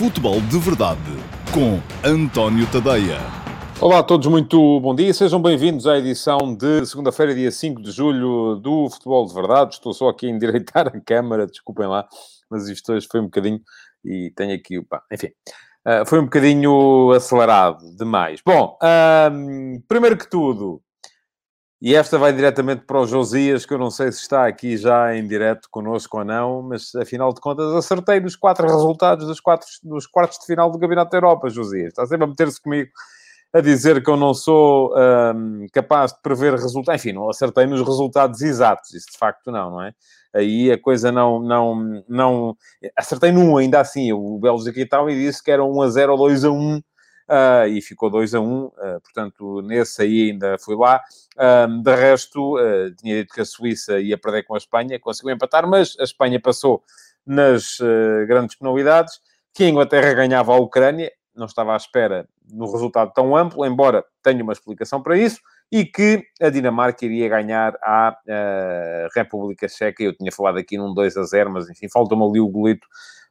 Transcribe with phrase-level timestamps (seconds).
[0.00, 0.98] Futebol de Verdade
[1.52, 3.18] com António Tadeia.
[3.78, 5.12] Olá a todos, muito bom dia.
[5.12, 9.74] Sejam bem-vindos à edição de segunda-feira, dia 5 de julho, do Futebol de Verdade.
[9.74, 12.08] Estou só aqui a endireitar a câmara, desculpem lá,
[12.50, 13.60] mas isto hoje foi um bocadinho
[14.02, 15.28] e tenho aqui, pá, enfim,
[15.86, 18.40] uh, foi um bocadinho acelerado demais.
[18.42, 18.78] Bom,
[19.30, 20.80] um, primeiro que tudo,
[21.82, 25.16] e esta vai diretamente para o Josias, que eu não sei se está aqui já
[25.16, 29.66] em direto connosco ou não, mas afinal de contas acertei nos quatro resultados dos, quatro,
[29.82, 31.88] dos quartos de final do Campeonato da Europa, Josias.
[31.88, 32.90] Está sempre a meter-se comigo
[33.52, 37.00] a dizer que eu não sou um, capaz de prever resultados.
[37.00, 39.92] Enfim, não acertei nos resultados exatos, isso de facto não, não é?
[40.34, 41.40] Aí a coisa não...
[41.40, 42.56] não, não...
[42.94, 46.12] Acertei num ainda assim, o Bélgica e tal, e disse que era 1 a 0
[46.12, 46.82] ou 2 a 1
[47.30, 51.00] uh, e ficou 2 a 1, um, uh, portanto, nesse aí ainda fui lá.
[51.82, 55.66] De resto, uh, tinha dito que a Suíça ia perder com a Espanha, conseguiu empatar,
[55.66, 56.82] mas a Espanha passou
[57.24, 57.78] nas
[58.26, 59.20] grandes penalidades,
[59.54, 64.04] que a Inglaterra ganhava a Ucrânia, não estava à espera no resultado tão amplo, embora
[64.22, 70.02] tenha uma explicação para isso, e que a Dinamarca iria ganhar à uh, República Checa.
[70.02, 72.86] Eu tinha falado aqui num 2 a 0, mas enfim, falta-me ali o golito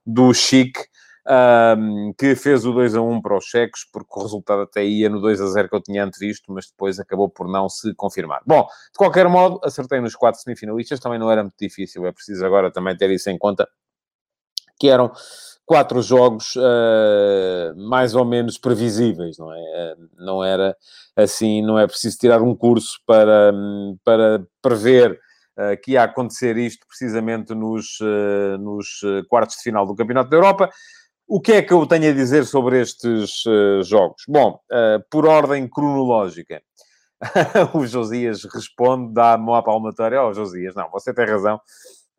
[0.06, 0.80] do Chique,
[1.28, 5.10] um, que fez o 2 a 1 para os checos, porque o resultado até ia
[5.10, 8.42] no 2 a 0 que eu tinha antevisto, mas depois acabou por não se confirmar.
[8.46, 12.46] Bom, de qualquer modo, acertei nos quatro semifinalistas, também não era muito difícil, é preciso
[12.46, 13.68] agora também ter isso em conta,
[14.80, 15.12] que eram
[15.70, 19.60] quatro jogos uh, mais ou menos previsíveis, não é?
[19.60, 20.76] Uh, não era
[21.16, 23.54] assim, não é preciso tirar um curso para,
[24.04, 28.00] para prever uh, que ia acontecer isto precisamente nos,
[28.60, 28.88] nos
[29.28, 30.72] quartos de final do Campeonato da Europa.
[31.32, 34.24] O que é que eu tenho a dizer sobre estes uh, jogos?
[34.28, 36.60] Bom, uh, por ordem cronológica,
[37.76, 40.24] o Josias responde, dá a palmatória.
[40.24, 41.62] Oh, Josias, não, você tem razão.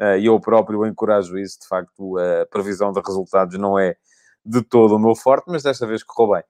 [0.00, 1.58] Uh, e eu próprio encorajo isso.
[1.60, 3.96] De facto, a previsão de resultados não é
[4.46, 6.44] de todo o meu forte, mas desta vez correu bem.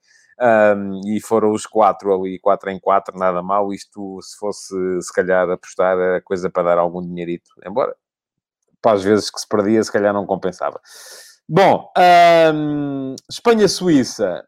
[0.76, 3.72] Um, e foram os quatro ali, quatro em quatro, nada mal.
[3.72, 7.52] Isto, se fosse, se calhar, apostar, a coisa para dar algum dinheirito.
[7.64, 7.96] Embora,
[8.82, 10.78] para as vezes que se perdia, se calhar não compensava.
[11.52, 11.90] Bom,
[13.28, 14.44] Espanha-Suíça.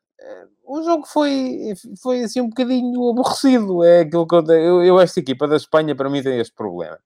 [0.64, 3.82] O jogo foi, foi assim um bocadinho aborrecido.
[3.82, 6.96] É aquilo que eu, eu, eu, esta equipa da Espanha, para mim, tem este problema.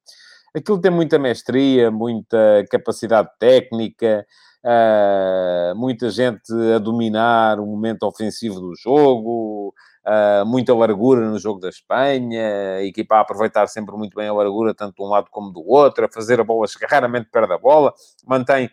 [0.54, 4.26] Aquilo tem muita mestria, muita capacidade técnica,
[4.62, 9.72] uh, muita gente a dominar o momento ofensivo do jogo,
[10.06, 14.34] uh, muita largura no jogo da Espanha, a equipa a aproveitar sempre muito bem a
[14.34, 17.58] largura, tanto de um lado como do outro, a fazer a bola raramente perde a
[17.58, 17.94] bola,
[18.26, 18.70] mantém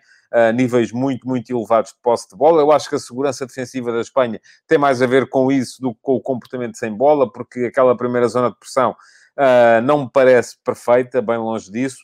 [0.56, 2.62] níveis muito, muito elevados de posse de bola.
[2.62, 5.94] Eu acho que a segurança defensiva da Espanha tem mais a ver com isso do
[5.94, 10.10] que com o comportamento sem bola, porque aquela primeira zona de pressão uh, não me
[10.12, 12.04] parece perfeita, bem longe disso.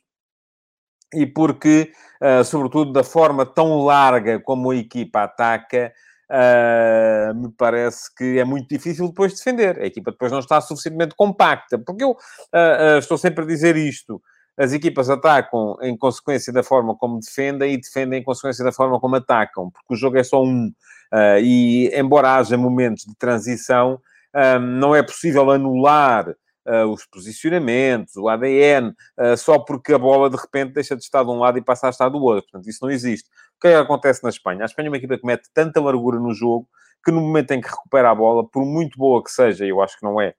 [1.13, 1.91] E porque,
[2.21, 5.91] uh, sobretudo, da forma tão larga como a equipa ataca,
[6.31, 9.79] Uh, me parece que é muito difícil depois defender.
[9.79, 11.79] A equipa depois não está suficientemente compacta.
[11.79, 14.21] Porque eu uh, uh, estou sempre a dizer isto
[14.59, 18.99] as equipas atacam em consequência da forma como defendem e defendem em consequência da forma
[18.99, 20.67] como atacam, porque o jogo é só um.
[21.11, 23.99] Uh, e, embora haja momentos de transição,
[24.35, 29.97] um, não é possível anular uh, os posicionamentos, o ADN, uh, ah, só porque a
[29.97, 32.51] bola de repente deixa de estar de um lado e passa a estar do outro.
[32.51, 33.29] Portanto, isso não existe.
[33.57, 34.63] O que é que acontece na Espanha?
[34.63, 36.67] A Espanha é uma equipa que mete tanta largura no jogo
[37.03, 39.97] que no momento em que recupera a bola, por muito boa que seja, eu acho
[39.97, 40.33] que não é,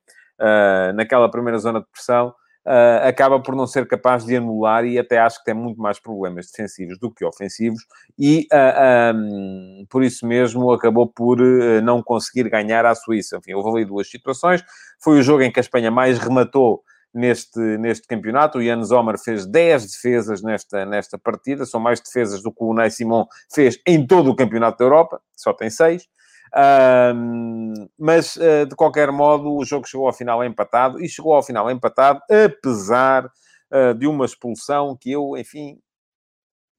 [0.92, 2.34] naquela primeira zona de pressão,
[2.66, 5.98] uh, acaba por não ser capaz de anular e até acho que tem muito mais
[5.98, 7.84] problemas defensivos do que ofensivos
[8.19, 13.37] e uh, ah, um, por isso mesmo acabou por uh, não conseguir ganhar à Suíça.
[13.37, 14.62] Enfim, houve ali duas situações.
[15.03, 16.82] Foi o jogo em que a Espanha mais rematou
[17.12, 18.59] neste, neste campeonato.
[18.59, 22.75] O Jan Sommer fez 10 defesas nesta, nesta partida, são mais defesas do que o
[22.75, 26.09] Ney Simon fez em todo o campeonato da Europa, só tem 6.
[26.56, 31.43] Um, mas, uh, de qualquer modo, o jogo chegou ao final empatado e chegou ao
[31.43, 35.78] final empatado, apesar uh, de uma expulsão que eu, enfim,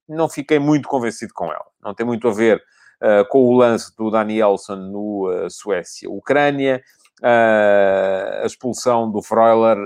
[0.08, 1.66] não fiquei muito convencido com ela.
[1.82, 2.62] Não tem muito a ver
[3.02, 6.82] uh, com o lance do Danielson no Suécia-Ucrânia.
[7.22, 9.78] a expulsão do Freuler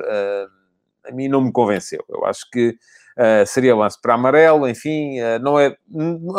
[1.04, 2.04] a mim não me convenceu.
[2.08, 2.76] Eu acho que
[3.46, 5.76] seria lance para amarelo, enfim, não é...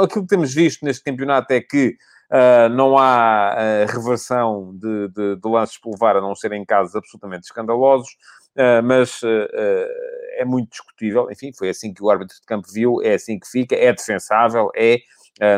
[0.03, 1.95] Aquilo que temos visto neste campeonato é que
[2.29, 6.65] Uh, não há uh, reversão de, de, de, lances por VAR, a não ser em
[6.65, 8.09] casos absolutamente escandalosos,
[8.57, 9.21] uh, mas
[10.37, 11.31] é muito discutível.
[11.31, 14.69] Enfim, foi assim que o árbitro de campo viu, é assim que fica, é defensável,
[14.75, 14.97] é,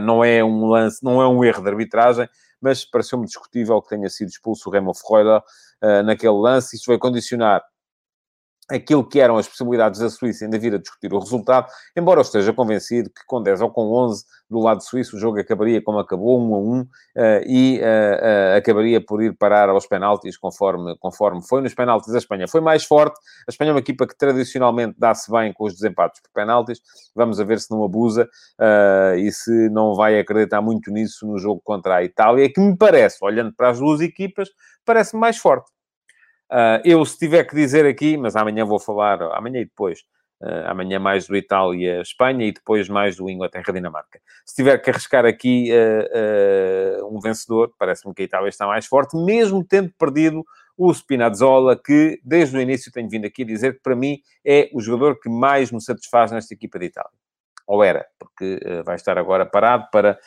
[0.02, 2.30] não é um lance, não é um erro de arbitragem,
[2.62, 5.42] mas pareceu-me discutível que tenha sido expulso o Remo Ferreira
[6.04, 6.76] naquele lance.
[6.76, 7.64] Isto vai condicionar
[8.70, 12.22] aquilo que eram as possibilidades da Suíça ainda vir a discutir o resultado, embora eu
[12.22, 16.00] esteja convencido que com 10 ou com 11 do lado suíço o jogo acabaria como
[16.00, 16.88] acabou, 1 a 1, uh,
[17.46, 21.62] e uh, uh, acabaria por ir parar aos penaltis conforme, conforme foi.
[21.62, 25.32] Nos penaltis a Espanha foi mais forte, a Espanha é uma equipa que tradicionalmente dá-se
[25.32, 26.82] bem com os desempates por penaltis,
[27.16, 28.28] vamos a ver se não abusa
[29.18, 33.18] e se não vai acreditar muito nisso no jogo contra a Itália, que me parece,
[33.22, 34.50] olhando para as duas equipas,
[34.86, 35.70] parece mais forte.
[36.52, 40.00] Uh, eu, se tiver que dizer aqui, mas amanhã vou falar, amanhã e depois,
[40.42, 44.20] uh, amanhã mais do Itália-Espanha e depois mais do Inglaterra-Dinamarca.
[44.44, 49.16] Se tiver que arriscar aqui uh, um vencedor, parece-me que a Itália está mais forte,
[49.16, 50.44] mesmo tendo perdido
[50.76, 54.82] o Spinazzola, que desde o início tenho vindo aqui dizer que para mim é o
[54.82, 57.12] jogador que mais me satisfaz nesta equipa de Itália.
[57.68, 60.18] Ou era, porque vai estar agora parado para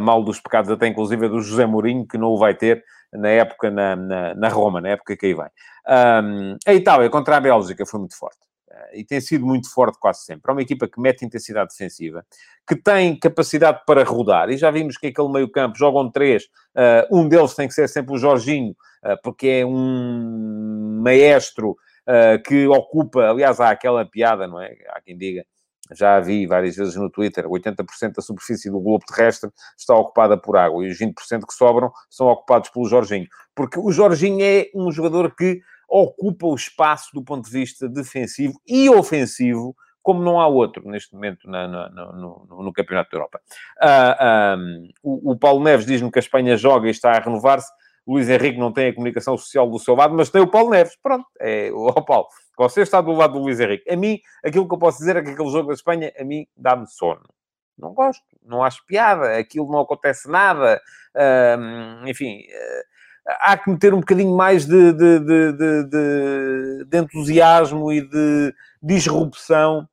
[0.00, 3.70] mal dos pecados, até inclusive do José Mourinho, que não o vai ter na época
[3.70, 5.46] na, na, na Roma, na época que aí vem.
[5.88, 8.38] Um, a Itália contra a Bélgica foi muito forte.
[8.68, 10.50] Uh, e tem sido muito forte quase sempre.
[10.50, 12.24] É uma equipa que mete intensidade defensiva,
[12.68, 17.16] que tem capacidade para rodar, e já vimos que aquele meio campo jogam três, uh,
[17.16, 18.72] um deles tem que ser sempre o Jorginho,
[19.04, 21.76] uh, porque é um maestro
[22.46, 24.76] que ocupa, aliás, há aquela piada, não é?
[24.90, 25.44] Há quem diga,
[25.94, 30.56] já vi várias vezes no Twitter, 80% da superfície do globo terrestre está ocupada por
[30.56, 33.26] água e os 20% que sobram são ocupados pelo Jorginho.
[33.54, 38.60] Porque o Jorginho é um jogador que ocupa o espaço do ponto de vista defensivo
[38.66, 39.74] e ofensivo
[40.06, 43.40] como não há outro neste momento na, na, no, no, Campeonato da Europa.
[43.82, 47.68] Ah, um, o, o Paulo Neves diz-me que a Espanha joga e está a renovar-se.
[48.06, 50.96] Luís Henrique não tem a comunicação social do seu lado, mas tem o Paulo Neves.
[51.02, 52.28] Pronto, é o Paulo.
[52.56, 53.90] Você está do lado do Luís Henrique.
[53.90, 56.46] A mim, aquilo que eu posso dizer é que aquele jogo da Espanha, a mim,
[56.56, 57.22] dá-me sono.
[57.76, 60.80] Não gosto, não acho piada, aquilo não acontece nada.
[61.14, 62.42] Uh, enfim,
[63.26, 69.86] há que meter um bocadinho mais de, de, de, de, entusiasmo e de disrupção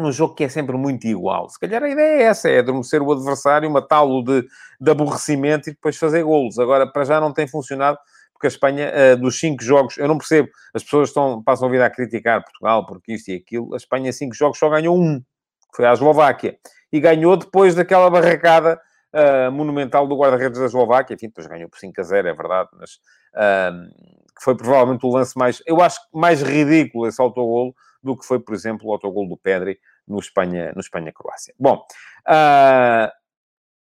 [0.00, 1.48] num jogo que é sempre muito igual.
[1.48, 4.46] Se calhar a ideia é essa, é adormecer o adversário, matá-lo de,
[4.80, 6.58] de aborrecimento e depois fazer golos.
[6.58, 7.98] Agora, para já não tem funcionado
[8.40, 11.70] porque a Espanha, uh, dos cinco jogos, eu não percebo, as pessoas estão, passam a
[11.70, 15.20] vida a criticar Portugal porque isto e aquilo, a Espanha, cinco jogos, só ganhou um,
[15.20, 16.56] que foi a Eslováquia,
[16.90, 18.80] e ganhou depois daquela barracada
[19.12, 22.70] uh, monumental do guarda-redes da Eslováquia, enfim, depois ganhou por 5 a 0, é verdade,
[22.78, 22.92] mas
[23.34, 23.88] uh,
[24.34, 28.40] que foi provavelmente o lance mais, eu acho, mais ridículo esse autogolo do que foi,
[28.40, 29.78] por exemplo, o autogolo do Pedri
[30.10, 30.74] no Espanha-Croácia.
[30.74, 31.12] No Espanha
[31.58, 31.86] Bom,
[32.28, 33.10] uh,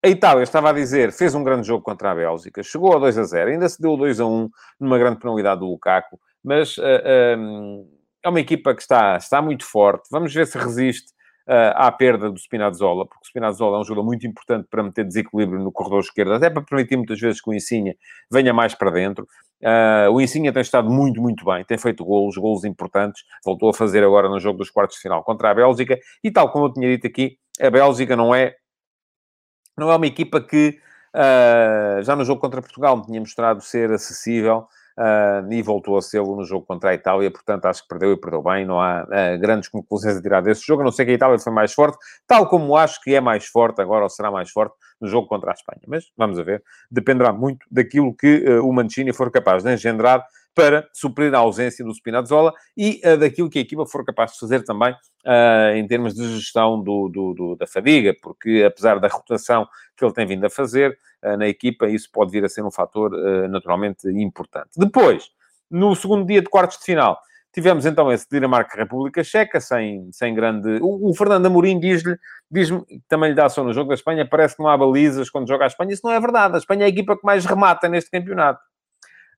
[0.05, 3.19] a Itália, estava a dizer, fez um grande jogo contra a Bélgica, chegou a 2
[3.19, 6.83] a 0, ainda se deu 2 a 1 numa grande penalidade do Lukaku, mas uh,
[6.83, 10.09] ah, um, ah, é uma equipa que está, está muito forte.
[10.11, 11.13] Vamos ver se resiste
[11.49, 15.05] uh, à perda do Spinazzola, porque o Spinazzola é um jogador muito importante para meter
[15.05, 17.97] desequilíbrio no corredor esquerdo, até para permitir muitas vezes que o Insigne
[18.31, 19.27] venha mais para dentro.
[19.63, 23.75] Uh, o Insigne tem estado muito, muito bem, tem feito golos, golos importantes, voltou a
[23.75, 26.73] fazer agora no jogo dos quartos de final contra a Bélgica, e tal como eu
[26.73, 28.55] tinha dito aqui, a Bélgica não é
[29.79, 30.79] não é uma equipa que
[31.15, 34.67] uh, já no jogo contra Portugal me tinha mostrado ser acessível
[34.99, 38.17] uh, e voltou a ser no jogo contra a Itália, portanto acho que perdeu e
[38.17, 41.11] perdeu bem, não há uh, grandes conclusões a tirar desse jogo, a não ser que
[41.11, 44.31] a Itália foi mais forte, tal como acho que é mais forte agora, ou será
[44.31, 45.83] mais forte, no jogo contra a Espanha.
[45.87, 50.25] Mas vamos a ver, dependerá muito daquilo que o Mancini for capaz de engendrar
[50.57, 54.39] para suprir a ausência do Spinazzola e uh, daquilo que a equipa for capaz de
[54.39, 59.07] fazer também uh, em termos de gestão do, do, do, da fadiga, porque apesar da
[59.07, 62.65] rotação que ele tem vindo a fazer uh, na equipa, isso pode vir a ser
[62.65, 63.11] um fator
[63.51, 64.71] naturalmente importante.
[64.79, 65.29] Depois,
[65.71, 67.19] no segundo dia de quartos de final,
[67.53, 70.79] tivemos então esse Dinamarca-República Checa, sem, sem grande...
[70.81, 72.17] O, o Fernando Amorim diz-lhe,
[72.51, 75.49] diz-me, também lhe dá só no jogo da Espanha, parece que não há balizas quando
[75.49, 75.93] joga a Espanha.
[75.93, 76.55] Isso não é verdade.
[76.55, 78.61] A Espanha é a equipa que mais remata neste campeonato.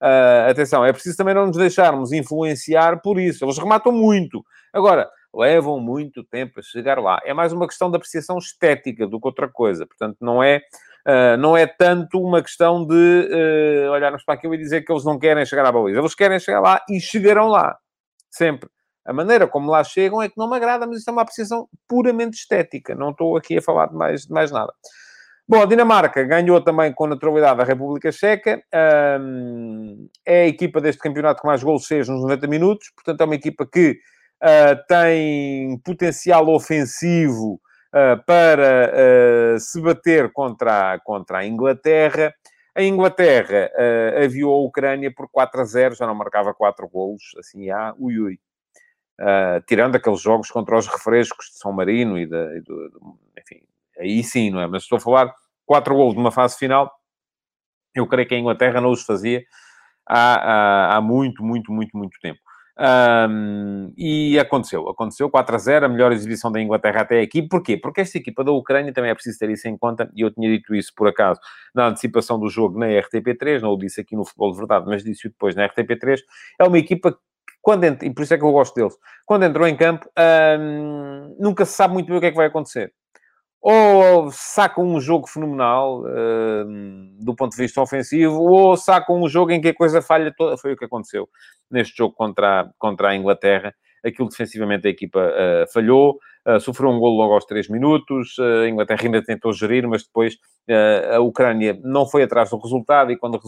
[0.01, 3.45] Uh, atenção, é preciso também não nos deixarmos influenciar por isso.
[3.45, 4.45] Eles rematam muito.
[4.73, 7.21] Agora, levam muito tempo a chegar lá.
[7.25, 9.87] É mais uma questão de apreciação estética do que outra coisa.
[9.87, 10.59] Portanto, não é,
[11.07, 15.05] uh, não é tanto uma questão de uh, olharmos para aquilo e dizer que eles
[15.05, 15.99] não querem chegar à baliza.
[15.99, 17.77] Eles querem chegar lá e chegarão lá.
[18.31, 18.71] Sempre.
[19.05, 21.67] A maneira como lá chegam é que não me agrada, mas isso é uma apreciação
[21.89, 22.95] puramente estética.
[22.95, 24.73] Não estou aqui a falar de mais, de mais nada.
[25.51, 28.63] Bom, a Dinamarca ganhou também com naturalidade a República Checa.
[30.27, 32.91] É a equipa deste campeonato que mais gols fez nos 90 minutos.
[32.95, 33.93] Portanto, é uma equipa que
[34.43, 37.55] uh, tem potencial ofensivo
[37.95, 38.93] uh, para
[39.57, 42.35] uh, se bater contra a, contra a Inglaterra.
[42.75, 43.71] A Inglaterra
[44.23, 48.21] aviou a Ucrânia por 4 a 0, já não marcava 4 golos, assim há, ui
[48.21, 48.39] ui.
[49.67, 52.27] tirando aqueles jogos contra os refrescos de São Marino e, e
[52.61, 53.63] do, enfim,
[53.99, 54.67] aí sim, não é?
[54.67, 55.33] Mas estou a falar
[55.67, 56.91] quatro gols numa fase final,
[57.95, 59.43] eu creio que a Inglaterra não os fazia
[60.09, 62.41] há, há, há muito, muito, muito, muito tempo.
[62.81, 67.43] Um, e aconteceu, aconteceu 4 a 0, a melhor exibição da Inglaterra até aqui.
[67.43, 67.77] Porquê?
[67.77, 70.49] Porque esta equipa da Ucrânia também é preciso ter isso em conta, e eu tinha
[70.49, 71.41] dito isso por acaso
[71.75, 75.03] na antecipação do jogo na RTP3, não o disse aqui no Futebol de Verdade, mas
[75.03, 76.21] disse-o depois na RTP3.
[76.61, 77.19] É uma equipa que,
[77.61, 78.95] quando entra, e por isso é que eu gosto deles,
[79.27, 80.09] quando entrou em campo,
[80.61, 82.93] um, nunca se sabe muito bem o que é que vai acontecer
[83.61, 89.51] ou sacam um jogo fenomenal uh, do ponto de vista ofensivo, ou sacam um jogo
[89.51, 90.57] em que a coisa falha toda.
[90.57, 91.29] Foi o que aconteceu
[91.71, 93.75] neste jogo contra, a, contra a Inglaterra.
[94.05, 98.37] Aquilo defensivamente a equipa uh, falhou, uh, sofreu um golo logo aos 3 minutos.
[98.39, 100.37] a Inglaterra ainda tentou gerir, mas depois
[101.15, 103.41] a Ucrânia não foi atrás do resultado e quando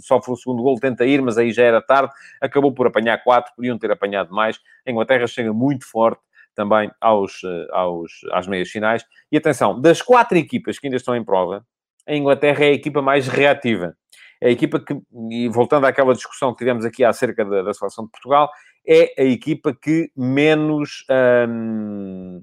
[0.00, 2.12] sofre o segundo golo tenta ir, mas aí já era tarde.
[2.42, 4.60] Acabou por apanhar 4, podiam ter apanhado mais.
[4.86, 6.20] A Inglaterra chega muito forte
[6.54, 9.04] também aos, eh, aos, às meias finais.
[9.30, 11.64] E atenção, das quatro equipas que ainda estão em prova,
[12.06, 13.96] a Inglaterra é a equipa mais reativa.
[14.40, 18.04] É a equipa que, e voltando àquela discussão que tivemos aqui acerca da, da seleção
[18.04, 18.50] de Portugal,
[18.86, 21.04] é a equipa que menos
[21.48, 22.42] hum,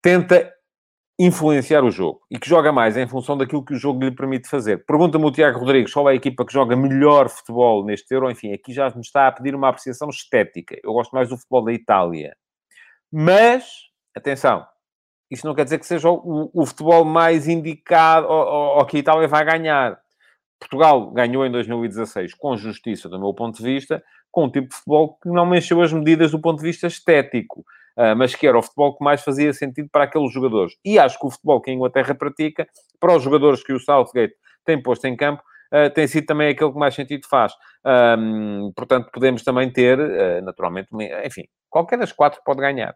[0.00, 0.52] tenta
[1.18, 4.48] influenciar o jogo e que joga mais em função daquilo que o jogo lhe permite
[4.48, 4.86] fazer.
[4.86, 8.30] Pergunta-me o Tiago Rodrigues qual é a equipa que joga melhor futebol neste Euro.
[8.30, 10.78] Enfim, aqui já me está a pedir uma apreciação estética.
[10.82, 12.34] Eu gosto mais do futebol da Itália.
[13.12, 13.64] Mas,
[14.16, 14.66] atenção,
[15.30, 19.00] isto não quer dizer que seja o, o futebol mais indicado ou, ou, que a
[19.00, 19.98] Itália vai ganhar.
[20.58, 24.74] Portugal ganhou em 2016 com justiça, do meu ponto de vista, com um tipo de
[24.74, 27.60] futebol que não mexeu as medidas do ponto de vista estético,
[27.96, 30.74] uh, mas que era o futebol que mais fazia sentido para aqueles jogadores.
[30.84, 32.66] E acho que o futebol que a Inglaterra pratica,
[32.98, 36.72] para os jogadores que o Southgate tem posto em campo, uh, tem sido também aquele
[36.72, 37.52] que mais sentido faz.
[37.84, 40.88] Um, portanto, podemos também ter, uh, naturalmente,
[41.24, 42.94] enfim, qualquer das quatro pode ganhar.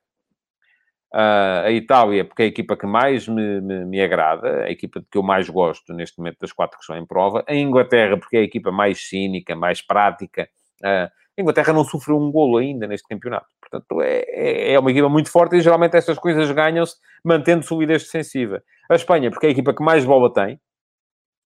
[1.15, 5.01] Uh, a Itália, porque é a equipa que mais me, me, me, agrada, a equipa
[5.09, 7.45] que eu mais gosto neste momento das quatro que estão em prova.
[7.47, 10.49] A Inglaterra, porque é a equipa mais cínica, mais prática.
[10.83, 13.47] Uh, a Inglaterra não sofreu um golo ainda neste campeonato.
[13.61, 18.03] Portanto, é, é, é uma equipa muito forte e geralmente estas coisas ganham-se mantendo solidez
[18.05, 18.63] defensiva.
[18.91, 20.61] A Espanha, porque é a equipa que mais bola tem,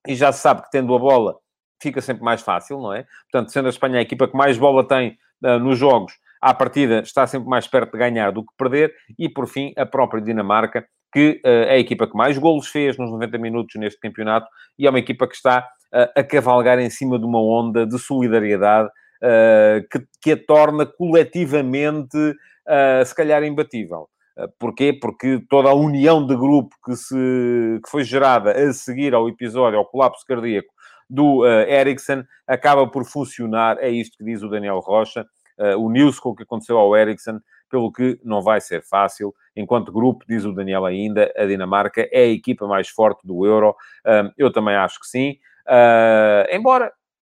[0.07, 1.35] e já se sabe que tendo a bola
[1.81, 3.05] fica sempre mais fácil, não é?
[3.31, 6.99] Portanto, sendo a Espanha a equipa que mais bola tem uh, nos jogos, à partida
[6.99, 10.85] está sempre mais perto de ganhar do que perder, e por fim, a própria Dinamarca,
[11.13, 14.47] que uh, é a equipa que mais golos fez nos 90 minutos neste campeonato,
[14.77, 17.97] e é uma equipa que está uh, a cavalgar em cima de uma onda de
[17.99, 18.89] solidariedade
[19.91, 22.17] que, que, a torna coletivamente,
[23.03, 24.07] se calhar, imbatível.
[24.59, 24.91] Porquê?
[24.91, 27.15] Porque toda a união de grupo que, se,
[27.83, 30.67] que foi gerada a seguir ao episódio, ao colapso cardíaco
[31.09, 33.77] do uh, Eriksen, acaba por funcionar.
[33.79, 35.25] É isto que diz o Daniel Rocha
[35.57, 37.39] uh, uniu-se com o que aconteceu ao Eriksen,
[37.69, 39.33] pelo que não vai ser fácil.
[39.55, 43.71] Enquanto grupo, diz o Daniel ainda, a Dinamarca é a equipa mais forte do Euro.
[44.05, 45.37] Uh, eu também acho que sim.
[45.67, 46.91] Uh, embora,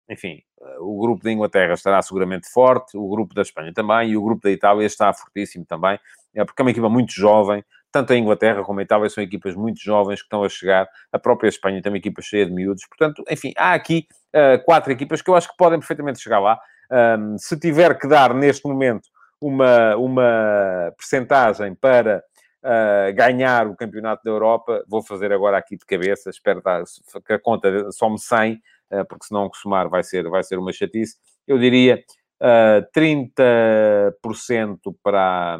[0.09, 0.41] enfim,
[0.79, 4.41] o grupo da Inglaterra estará seguramente forte, o grupo da Espanha também, e o grupo
[4.43, 5.99] da Itália está fortíssimo também,
[6.33, 9.55] é porque é uma equipa muito jovem, tanto a Inglaterra como a Itália são equipas
[9.55, 12.85] muito jovens que estão a chegar, a própria Espanha tem uma equipa cheia de miúdos,
[12.87, 16.59] portanto, enfim, há aqui uh, quatro equipas que eu acho que podem perfeitamente chegar lá,
[16.91, 22.23] um, se tiver que dar neste momento uma, uma percentagem para
[22.63, 26.83] uh, ganhar o Campeonato da Europa, vou fazer agora aqui de cabeça, espero dar,
[27.25, 28.59] que a conta some 100, uh,
[29.07, 31.15] porque senão somar vai ser, vai ser uma chatice.
[31.47, 32.03] Eu diria
[32.41, 35.59] uh, 30% para,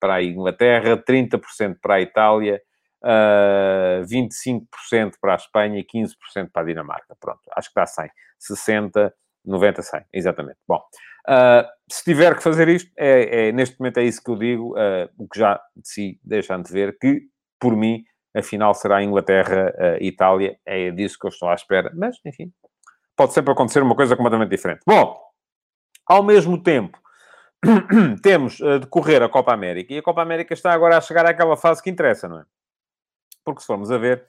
[0.00, 2.60] para a Inglaterra, 30% para a Itália,
[3.02, 7.16] uh, 25% para a Espanha e 15% para a Dinamarca.
[7.20, 8.08] Pronto, acho que dá 100.
[8.62, 9.12] 60%.
[9.46, 10.58] 90, 100, exatamente.
[10.66, 10.82] Bom,
[11.28, 14.72] uh, se tiver que fazer isto, é, é, neste momento é isso que eu digo,
[14.72, 17.22] uh, o que já de si deixam de ver, que,
[17.60, 18.02] por mim,
[18.36, 20.52] a final será Inglaterra-Itália.
[20.52, 21.90] Uh, é disso que eu estou à espera.
[21.94, 22.52] Mas, enfim,
[23.16, 24.80] pode sempre acontecer uma coisa completamente diferente.
[24.86, 25.18] Bom,
[26.06, 26.98] ao mesmo tempo,
[28.22, 29.94] temos uh, de correr a Copa América.
[29.94, 32.44] E a Copa América está agora a chegar àquela fase que interessa, não é?
[33.44, 34.24] Porque se formos a ver,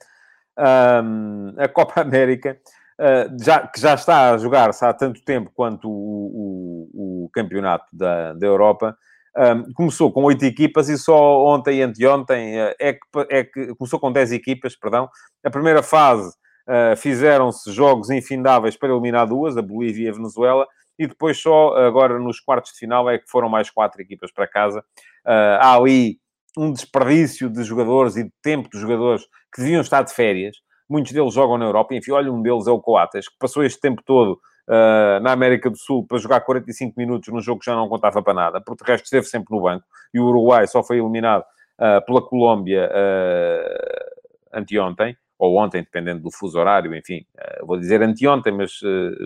[0.58, 2.58] um, a Copa América
[2.98, 7.84] uh, já, que já está a jogar-se há tanto tempo quanto o, o, o campeonato
[7.92, 8.96] da, da Europa,
[9.36, 13.74] um, começou com oito equipas e só ontem e anteontem uh, é, que, é que
[13.74, 15.08] começou com dez equipas, perdão.
[15.44, 20.66] A primeira fase uh, fizeram-se jogos infindáveis para eliminar duas, a Bolívia e a Venezuela,
[20.98, 24.48] e depois só agora nos quartos de final é que foram mais quatro equipas para
[24.48, 24.80] casa.
[25.24, 26.18] Uh, há ali
[26.56, 29.22] um desperdício de jogadores e de tempo de jogadores
[29.54, 30.56] que deviam estar de férias
[30.88, 33.80] muitos deles jogam na Europa, enfim, olha, um deles é o Coates, que passou este
[33.80, 37.74] tempo todo uh, na América do Sul para jogar 45 minutos num jogo que já
[37.74, 40.82] não contava para nada, porque de resto esteve sempre no banco, e o Uruguai só
[40.84, 47.24] foi eliminado uh, pela Colômbia uh, anteontem, ou ontem, dependendo do fuso horário, enfim,
[47.62, 48.72] vou dizer anteontem, mas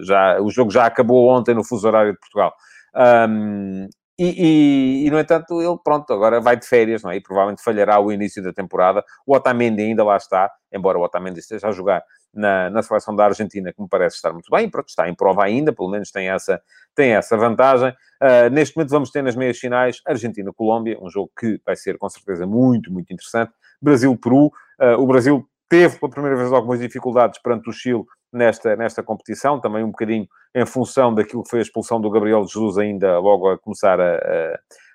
[0.03, 2.55] já, o jogo já acabou ontem no fuso horário de Portugal.
[2.95, 7.17] Um, e, e, e, no entanto, ele, pronto, agora vai de férias, não é?
[7.17, 9.03] E provavelmente falhará o início da temporada.
[9.27, 13.27] O Otamendi ainda lá está, embora o Otamendi esteja a jogar na, na seleção da
[13.27, 16.29] Argentina, que me parece estar muito bem, pronto, está em prova ainda, pelo menos tem
[16.29, 16.61] essa,
[16.95, 17.91] tem essa vantagem.
[18.23, 22.09] Uh, neste momento vamos ter nas meias finais Argentina-Colômbia, um jogo que vai ser com
[22.09, 23.53] certeza muito, muito interessante.
[23.81, 29.03] Brasil-Peru, uh, o Brasil teve pela primeira vez algumas dificuldades perante o Chile nesta, nesta
[29.03, 33.19] competição, também um bocadinho em função daquilo que foi a expulsão do Gabriel Jesus ainda
[33.19, 34.19] logo a começar a,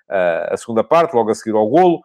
[0.08, 2.00] a, a segunda parte, logo a seguir ao golo.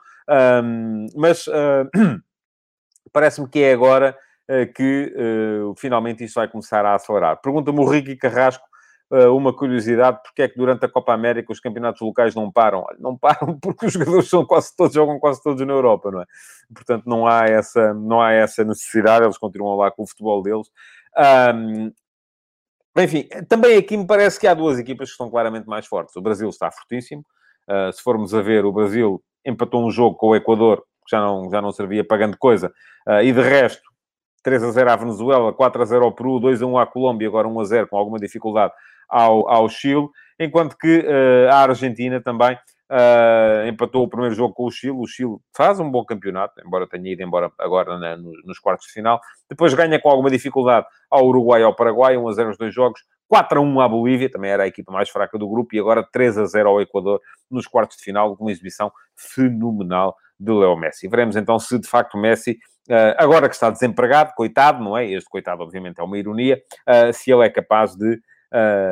[0.65, 1.87] Um, mas uh,
[3.13, 4.17] parece-me que é agora
[4.49, 7.43] uh, que uh, finalmente isto vai começar a acelerar.
[7.43, 8.65] Pergunta-me o Ricky Carrasco
[9.31, 12.85] uma curiosidade, porque é que durante a Copa América os campeonatos locais não param?
[12.99, 16.25] Não param porque os jogadores são quase todos, jogam quase todos na Europa, não é?
[16.75, 20.69] Portanto, não há essa, não há essa necessidade, eles continuam lá com o futebol deles.
[21.55, 21.93] Um,
[22.99, 26.17] enfim, também aqui me parece que há duas equipas que estão claramente mais fortes.
[26.17, 27.25] O Brasil está fortíssimo.
[27.69, 31.21] Uh, se formos a ver, o Brasil empatou um jogo com o Equador, que já
[31.21, 32.73] não, já não servia pagando coisa,
[33.07, 33.83] uh, e de resto,
[34.43, 37.29] 3 a 0 à Venezuela, 4 a 0 ao Peru, 2 a 1 à Colômbia,
[37.29, 38.73] agora 1 a 0 com alguma dificuldade
[39.09, 42.57] ao, ao Chile, enquanto que uh, a Argentina também
[42.93, 44.93] Uh, empatou o primeiro jogo com o Chile.
[44.93, 48.93] O Chile faz um bom campeonato, embora tenha ido embora agora na, nos, quartos de
[48.93, 49.19] final.
[49.49, 52.75] Depois ganha com alguma dificuldade ao Uruguai e ao Paraguai, 1 a 0 os dois
[52.75, 53.01] jogos.
[53.29, 56.07] 4 a 1 à Bolívia, também era a equipa mais fraca do grupo, e agora
[56.13, 57.19] 3 a 0 ao Equador
[57.51, 61.09] nos quartos de final, com uma exibição fenomenal de Leo Messi.
[61.09, 62.59] Veremos então se de facto Messi,
[62.91, 65.11] uh, agora que está desempregado, coitado, não é?
[65.11, 66.61] Este coitado, obviamente, é uma ironia,
[67.15, 68.21] se ele é capaz de,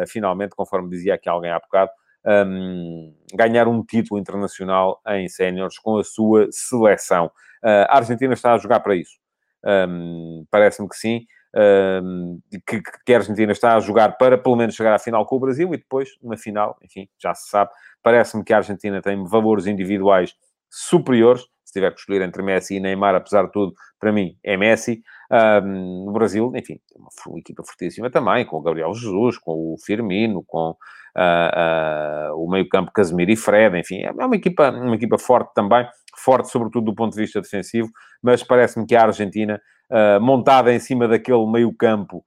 [0.09, 1.91] finalmente, conforme dizia aqui alguém há bocado,
[2.25, 7.27] um, ganhar um título internacional em séniores com a sua seleção.
[7.63, 9.19] Uh, a Argentina está a jogar para isso.
[9.65, 11.27] Um, Parece-me que sim.
[11.55, 15.37] Um, que, que, a Argentina está a jogar para pelo menos chegar à final com
[15.37, 17.71] o Brasil e depois, na final, enfim, já se sabe.
[18.03, 20.35] Parece-me que a Argentina tem valores individuais
[20.71, 21.43] superiores.
[21.65, 25.03] Se tiver que escolher entre Messi e Neymar, apesar de tudo, para mim é Messi.
[25.33, 30.43] Um, no Brasil, enfim, uma, equipa fortíssima também, com o Gabriel Jesus, com o Firmino,
[30.45, 35.53] com uh, uh, o meio-campo Casemiro e Fred, enfim, é uma equipa, uma equipa forte
[35.55, 37.89] também, forte sobretudo do ponto de vista defensivo,
[38.21, 42.25] mas parece-me que a Argentina, uh, montada em cima daquele meio-campo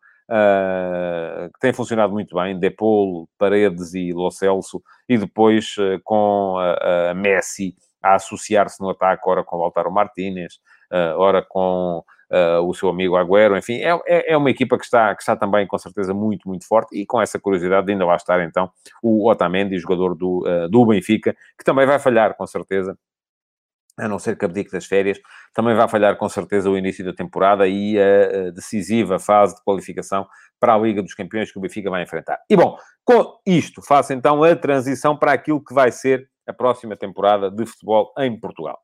[1.54, 7.76] que tem funcionado muito bem, Depol, Paredes e Lo Celso, e depois com a Messi
[8.02, 10.54] a associar-se no ataque, ora com Lautaro Martínez,
[11.18, 12.02] ora com
[12.34, 15.36] uh, o seu amigo Agüero, enfim, é, é, é, uma equipa que está, que está
[15.36, 18.72] também com certeza muito, muito forte e com essa curiosidade de ainda lá estar então
[19.02, 22.98] o Otamendi, jogador do, uh, do Benfica, que também vai falhar com certeza
[23.96, 25.20] a não ser que abdique das férias,
[25.54, 30.28] também vai falhar com certeza o início da temporada e a decisiva fase de qualificação
[30.60, 32.40] para a Liga dos Campeões que o Benfica vai enfrentar.
[32.50, 36.96] E bom, com isto faço então a transição para aquilo que vai ser a próxima
[36.98, 38.80] temporada de futebol em Portugal.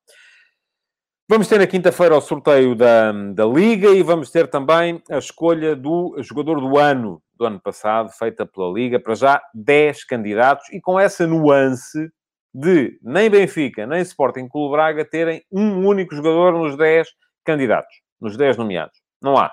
[1.32, 5.76] Vamos ter na quinta-feira o sorteio da, da Liga e vamos ter também a escolha
[5.76, 9.00] do jogador do ano do ano passado, feita pela Liga.
[9.00, 12.10] Para já, 10 candidatos e com essa nuance
[12.52, 17.08] de nem Benfica nem Sporting Clube Braga terem um único jogador nos 10
[17.46, 18.98] candidatos, nos 10 nomeados.
[19.22, 19.52] Não há.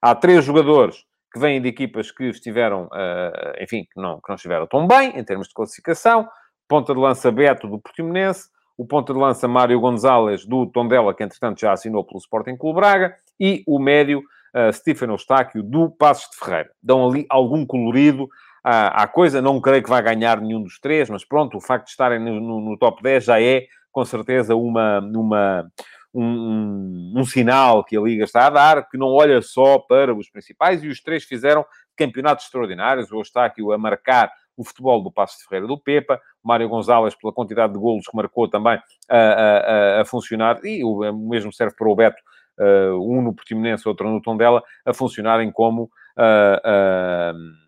[0.00, 0.98] Há três jogadores
[1.32, 5.18] que vêm de equipas que estiveram, uh, enfim, que não, que não estiveram tão bem
[5.18, 6.28] em termos de classificação.
[6.68, 11.22] Ponta de lança Beto do Portimonense, o ponta de lança Mário Gonzalez, do Tondela, que
[11.22, 16.30] entretanto já assinou pelo Sporting Clube Braga, e o médio uh, Stephen Eustáquio, do Passos
[16.30, 16.70] de Ferreira.
[16.82, 18.28] Dão ali algum colorido
[18.62, 21.86] à, à, coisa, não creio que vai ganhar nenhum dos três, mas pronto, o facto
[21.86, 25.00] de estarem no, no, no top 10 já é, com certeza, uma...
[25.00, 25.66] uma
[26.14, 30.14] um, um, um, sinal que a Liga está a dar, que não olha só para
[30.14, 31.64] os principais, e os três fizeram
[31.96, 36.68] campeonatos extraordinários, o Eustáquio a marcar o futebol do Passo de Ferreira do Pepa, Mário
[36.68, 41.52] Gonzalez, pela quantidade de golos que marcou também a, a, a funcionar, e o mesmo
[41.52, 42.22] serve para o Beto,
[42.58, 47.62] uh, um no Portimonense, outro no Tondela, a funcionarem como uh, uh,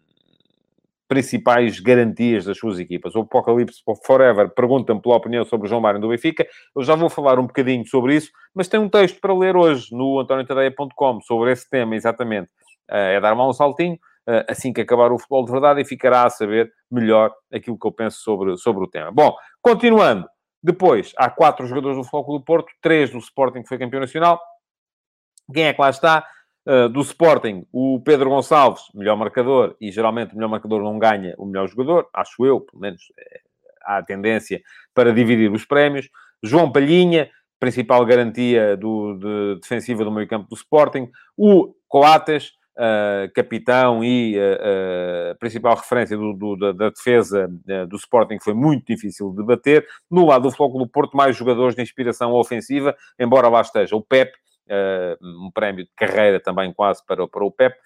[1.09, 3.15] principais garantias das suas equipas.
[3.15, 6.47] O Apocalipse Forever pergunta-me pela opinião sobre o João Mário do Benfica.
[6.75, 9.89] Eu já vou falar um bocadinho sobre isso, mas tem um texto para ler hoje
[9.93, 12.49] no antoniotadeia.com sobre esse tema, exatamente.
[12.89, 13.99] é dar um saltinho
[14.49, 17.93] assim que acabar o futebol de verdade e ficará a saber melhor aquilo que eu
[17.93, 19.11] penso sobre, sobre o tema.
[19.11, 20.27] Bom, continuando.
[20.63, 24.41] Depois, há quatro jogadores do Futebol do Porto, três do Sporting, que foi campeão nacional.
[25.53, 26.27] Quem é que lá está?
[26.67, 31.35] Uh, do Sporting, o Pedro Gonçalves, melhor marcador, e geralmente o melhor marcador não ganha
[31.37, 33.41] o melhor jogador, acho eu, pelo menos é,
[33.85, 34.63] há a tendência
[34.95, 36.09] para dividir os prémios.
[36.43, 41.11] João Palhinha, principal garantia do, de, defensiva do meio campo do Sporting.
[41.37, 47.49] O Coates, uh, capitão e uh, principal referência do, do, da, da, defesa
[47.89, 49.87] do Sporting, foi muito difícil de bater.
[50.11, 54.03] No lado do Floco do Porto, mais jogadores de inspiração ofensiva, embora lá esteja o
[54.03, 54.33] Pep,
[55.23, 57.77] um prémio de carreira também quase para, para o Pep.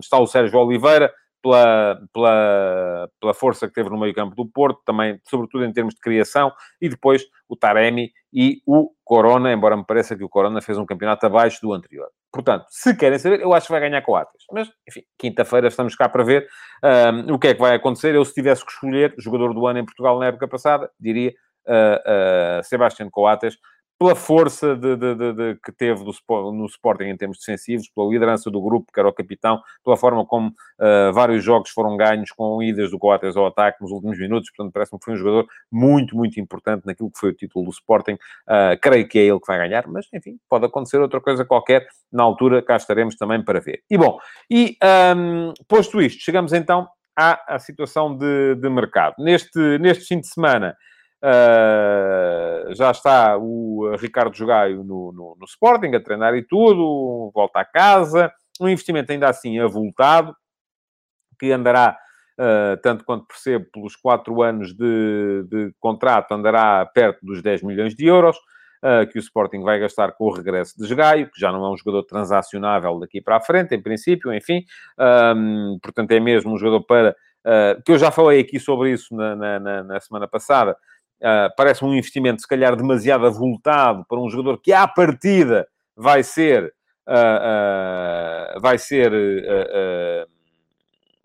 [0.00, 1.12] está o Sérgio Oliveira,
[1.44, 6.00] pela, pela, pela força que teve no meio-campo do Porto, também, sobretudo em termos de
[6.00, 6.50] criação,
[6.80, 10.86] e depois o Taremi e o Corona, embora me pareça que o Corona fez um
[10.86, 12.08] campeonato abaixo do anterior.
[12.34, 14.42] Portanto, se querem saber, eu acho que vai ganhar com o Atlas.
[14.52, 16.48] Mas, enfim, quinta-feira estamos cá para ver
[16.82, 18.12] um, o que é que vai acontecer.
[18.12, 21.32] Eu, se tivesse que escolher jogador do ano em Portugal na época passada, diria
[21.68, 23.56] uh, uh, Sebastião Coates,
[24.04, 26.12] pela força de, de, de, que teve do,
[26.52, 30.26] no Sporting em termos defensivos, pela liderança do grupo, que era o capitão, pela forma
[30.26, 34.50] como uh, vários jogos foram ganhos com idas do Coates ao ataque nos últimos minutos.
[34.54, 37.70] Portanto, parece-me que foi um jogador muito, muito importante naquilo que foi o título do
[37.70, 38.12] Sporting.
[38.12, 41.86] Uh, creio que é ele que vai ganhar, mas, enfim, pode acontecer outra coisa qualquer.
[42.12, 43.82] Na altura, cá estaremos também para ver.
[43.90, 44.18] E, bom,
[44.50, 44.76] e
[45.16, 46.86] um, posto isto, chegamos então
[47.16, 49.14] à, à situação de mercado.
[49.18, 50.76] Neste, neste fim de semana...
[51.24, 57.60] Uh, já está o Ricardo Jogaio no, no, no, Sporting, a treinar e tudo, volta
[57.60, 58.30] a casa.
[58.60, 60.36] Um investimento ainda assim avultado,
[61.40, 61.96] que andará,
[62.38, 67.94] uh, tanto quanto percebo, pelos quatro anos de, de, contrato, andará perto dos 10 milhões
[67.94, 68.36] de euros,
[68.82, 71.70] uh, que o Sporting vai gastar com o regresso de Jogaio, que já não é
[71.70, 74.62] um jogador transacionável daqui para a frente, em princípio, enfim.
[74.98, 77.16] Um, portanto, é mesmo um jogador para...
[77.82, 80.76] que eu já falei aqui sobre isso na, na, na semana passada,
[81.20, 86.22] Uh, parece um investimento, se calhar, demasiado avultado para um jogador que, à partida, vai
[86.22, 86.74] ser,
[87.08, 89.12] uh, uh, vai ser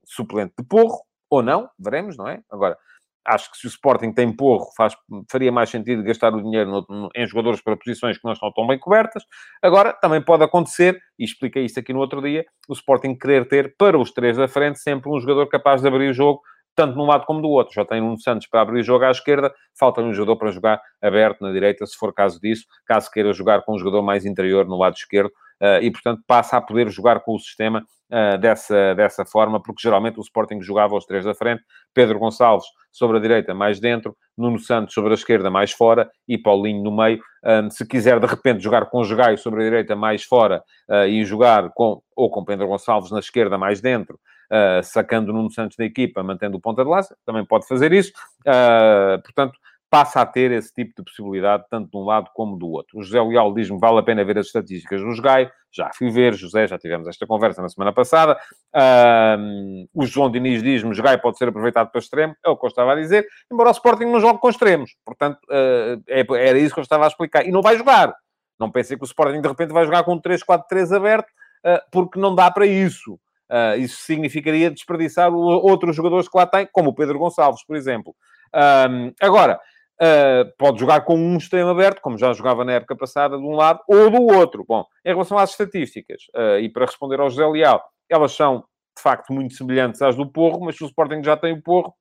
[0.05, 2.41] suplente de Porro, ou não, veremos, não é?
[2.49, 2.77] Agora,
[3.25, 4.95] acho que se o Sporting tem Porro, faz,
[5.29, 8.51] faria mais sentido gastar o dinheiro no, no, em jogadores para posições que não estão
[8.51, 9.23] tão bem cobertas.
[9.61, 13.75] Agora, também pode acontecer, e expliquei isso aqui no outro dia, o Sporting querer ter,
[13.77, 16.41] para os três da frente, sempre um jogador capaz de abrir o jogo
[16.79, 17.73] tanto de um lado como do outro.
[17.73, 20.81] Já tem um Santos para abrir o jogo à esquerda, falta um jogador para jogar
[21.01, 24.65] aberto na direita, se for caso disso, caso queira jogar com um jogador mais interior
[24.65, 25.27] no lado esquerdo,
[25.61, 29.81] uh, e portanto passa a poder jogar com o sistema uh, dessa, dessa forma, porque
[29.81, 31.61] geralmente o Sporting jogava aos três da frente,
[31.93, 36.37] Pedro Gonçalves sobre a direita mais dentro, Nuno Santos sobre a esquerda mais fora e
[36.37, 37.19] Paulinho no meio.
[37.43, 41.25] Um, se quiser de repente jogar com Jogaio sobre a direita mais fora uh, e
[41.25, 44.17] jogar com ou com Pedro Gonçalves na esquerda mais dentro,
[44.51, 48.11] uh, sacando Nuno Santos da equipa, mantendo o ponta de lança, também pode fazer isso.
[48.41, 49.57] Uh, portanto,
[49.89, 52.99] passa a ter esse tipo de possibilidade, tanto de um lado como do outro.
[52.99, 55.49] O José Leal diz-me vale a pena ver as estatísticas do Gaio.
[55.71, 58.39] Já fui ver, José, já tivemos esta conversa na semana passada.
[58.75, 62.69] Uh, o João Diniz diz-me Gaio pode ser aproveitado para extremo, é o que eu
[62.69, 64.95] estava a dizer, embora o Sporting não jogue com extremos.
[65.03, 67.45] Portanto, uh, é, era isso que eu estava a explicar.
[67.45, 68.13] E não vai jogar.
[68.59, 71.29] Não pensei que o Sporting de repente vai jogar com um 3-4-3 aberto,
[71.65, 73.19] uh, porque não dá para isso.
[73.49, 78.15] Uh, isso significaria desperdiçar outros jogadores que lá tem, como o Pedro Gonçalves, por exemplo.
[78.53, 79.59] Um, agora,
[79.99, 83.55] uh, pode jogar com um extremo aberto, como já jogava na época passada, de um
[83.55, 84.63] lado ou do outro.
[84.67, 88.63] Bom, em relação às estatísticas, uh, e para responder ao José Leal, elas são,
[88.95, 91.93] de facto, muito semelhantes às do Porro, mas se o Sporting já tem o Porro,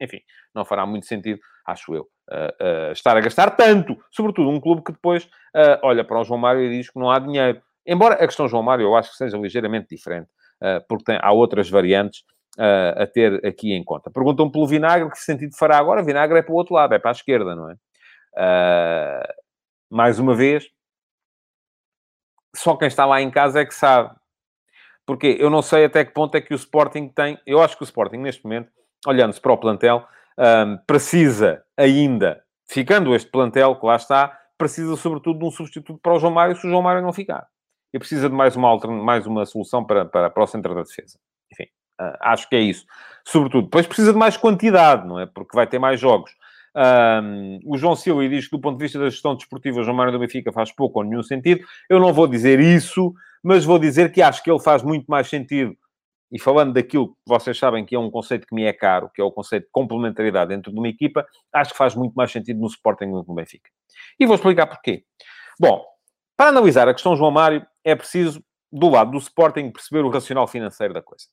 [0.00, 0.20] enfim,
[0.54, 3.96] não fará muito sentido, acho eu, uh, estar a gastar tanto.
[4.10, 5.28] Sobretudo um clube que depois
[5.82, 7.60] olha para o João Mário e diz que não há dinheiro.
[7.86, 10.28] Embora a questão João Mário eu acho que seja ligeiramente diferente.
[10.62, 12.20] Eh, porque tem, há outras variantes
[12.58, 14.10] uh, a ter aqui em conta.
[14.10, 16.02] Perguntam pelo vinagre, que sentido fará agora?
[16.02, 17.74] Vinagre é para o outro lado, é para a esquerda, não é?
[18.34, 19.32] Uh,
[19.90, 20.68] mais uma vez,
[22.54, 24.14] só quem está lá em casa é que sabe.
[25.06, 27.38] Porque eu não sei até que ponto é que o Sporting tem.
[27.46, 28.70] Eu acho que o Sporting, neste momento,
[29.06, 30.06] olhando-se para o plantel,
[30.38, 36.14] um, precisa ainda, ficando este plantel que lá está, precisa sobretudo de um substituto para
[36.14, 37.48] o João Mário se o João Mário não ficar
[37.92, 41.18] e precisa de mais uma, mais uma solução para, para, para o centro da defesa.
[41.52, 41.64] Enfim,
[42.00, 42.86] uh, acho que é isso.
[43.24, 45.26] Sobretudo, depois precisa de mais quantidade, não é?
[45.26, 46.30] Porque vai ter mais jogos.
[46.74, 49.96] Um, o João Silva diz que, do ponto de vista da gestão desportiva, o João
[49.96, 51.66] Mário do Benfica faz pouco ou nenhum sentido.
[51.88, 55.28] Eu não vou dizer isso, mas vou dizer que acho que ele faz muito mais
[55.28, 55.76] sentido.
[56.32, 59.20] E falando daquilo que vocês sabem que é um conceito que me é caro, que
[59.20, 62.60] é o conceito de complementaridade dentro de uma equipa, acho que faz muito mais sentido
[62.60, 63.68] no Sporting do que no Benfica.
[64.18, 65.02] E vou explicar porquê.
[65.58, 65.84] Bom,
[66.40, 70.48] para analisar a questão João Mário, é preciso, do lado do Sporting, perceber o racional
[70.48, 71.26] financeiro da coisa.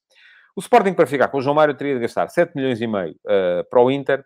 [0.53, 3.15] O Sporting, para ficar com o João Mário, teria de gastar 7 milhões e meio
[3.25, 4.25] uh, para o Inter,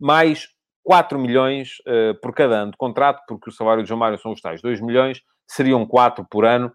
[0.00, 0.48] mais
[0.84, 4.32] 4 milhões uh, por cada ano de contrato, porque o salário de João Mário são
[4.32, 6.72] os tais 2 milhões, seriam 4 por ano,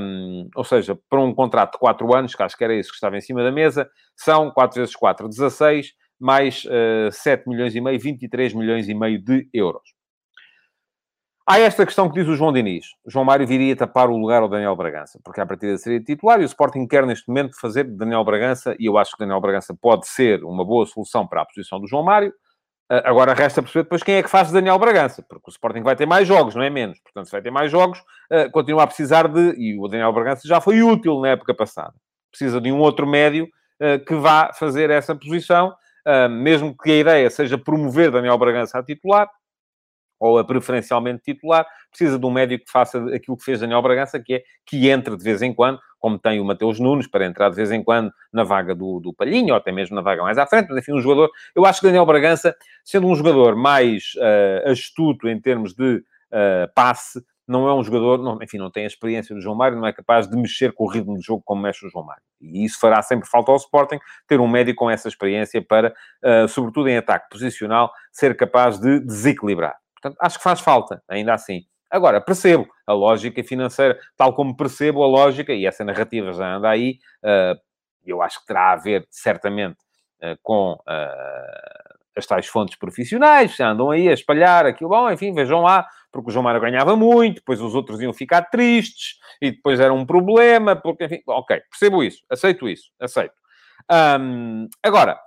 [0.00, 2.96] um, ou seja, para um contrato de 4 anos, que acho que era isso que
[2.96, 7.80] estava em cima da mesa, são 4 vezes 4, 16, mais uh, 7 milhões e
[7.80, 9.99] meio, 23 milhões e meio de euros.
[11.50, 12.94] Há esta questão que diz o João Diniz.
[13.04, 16.40] O João Mário viria tapar o lugar ao Daniel Bragança, porque a partida seria titular
[16.40, 19.74] e o Sporting quer neste momento fazer Daniel Bragança, e eu acho que Daniel Bragança
[19.74, 22.32] pode ser uma boa solução para a posição do João Mário.
[22.88, 25.96] Ah, agora resta perceber depois quem é que faz Daniel Bragança, porque o Sporting vai
[25.96, 27.00] ter mais jogos, não é menos.
[27.00, 29.52] Portanto, se vai ter mais jogos, ah, continua a precisar de.
[29.58, 31.94] E o Daniel Bragança já foi útil na época passada.
[32.30, 33.48] Precisa de um outro médio
[33.82, 35.74] ah, que vá fazer essa posição,
[36.30, 39.28] mesmo que a ideia seja promover Daniel Bragança a titular
[40.20, 44.20] ou a preferencialmente titular, precisa de um médio que faça aquilo que fez Daniel Bragança,
[44.20, 47.48] que é que entre de vez em quando, como tem o Mateus Nunes, para entrar
[47.48, 50.38] de vez em quando na vaga do, do Palhinho, ou até mesmo na vaga mais
[50.38, 51.30] à frente, mas enfim, um jogador...
[51.56, 52.54] Eu acho que Daniel Bragança,
[52.84, 58.22] sendo um jogador mais uh, astuto em termos de uh, passe, não é um jogador,
[58.22, 60.84] não, enfim, não tem a experiência do João Mário, não é capaz de mexer com
[60.84, 62.22] o ritmo de jogo como mexe o João Mário.
[62.40, 66.46] E isso fará sempre falta ao Sporting, ter um médio com essa experiência para, uh,
[66.46, 69.76] sobretudo em ataque posicional, ser capaz de desequilibrar.
[70.00, 71.62] Portanto, acho que faz falta, ainda assim.
[71.90, 76.70] Agora, percebo a lógica financeira, tal como percebo a lógica, e essa narrativa já anda
[76.70, 77.58] aí, uh,
[78.06, 79.76] eu acho que terá a ver, certamente,
[80.22, 85.34] uh, com uh, as tais fontes profissionais, já andam aí a espalhar aquilo, bom, enfim,
[85.34, 89.50] vejam lá, porque o João Mário ganhava muito, depois os outros iam ficar tristes, e
[89.50, 93.34] depois era um problema, porque, enfim, ok, percebo isso, aceito isso, aceito.
[94.82, 95.18] Agora,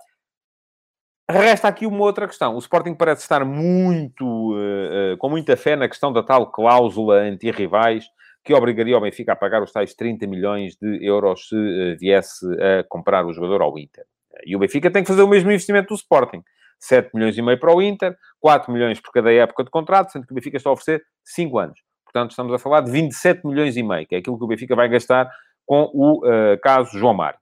[1.30, 2.56] Resta aqui uma outra questão.
[2.56, 7.16] O Sporting parece estar muito, uh, uh, com muita fé na questão da tal cláusula
[7.22, 8.06] anti-rivais
[8.44, 12.46] que obrigaria o Benfica a pagar os tais 30 milhões de euros se uh, viesse
[12.62, 14.04] a comprar o jogador ao Inter.
[14.46, 16.44] E o Benfica tem que fazer o mesmo investimento do Sporting.
[16.78, 20.28] 7 milhões e meio para o Inter, 4 milhões por cada época de contrato, sendo
[20.28, 21.80] que o Benfica está a oferecer 5 anos.
[22.04, 24.76] Portanto, estamos a falar de 27 milhões e meio, que é aquilo que o Benfica
[24.76, 25.32] vai gastar
[25.66, 26.22] com o
[26.62, 27.40] caso João Mário.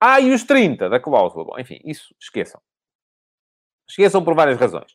[0.00, 1.44] Ah, e os 30 da cláusula.
[1.44, 2.60] Bom, enfim, isso esqueçam.
[3.88, 4.92] Esqueçam por várias razões.